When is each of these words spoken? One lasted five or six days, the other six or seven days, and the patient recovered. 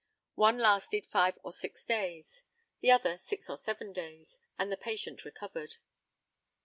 One 0.33 0.57
lasted 0.57 1.05
five 1.05 1.37
or 1.43 1.51
six 1.51 1.85
days, 1.85 2.41
the 2.79 2.89
other 2.89 3.19
six 3.19 3.51
or 3.51 3.55
seven 3.57 3.93
days, 3.93 4.39
and 4.57 4.71
the 4.71 4.75
patient 4.75 5.23
recovered. 5.25 5.75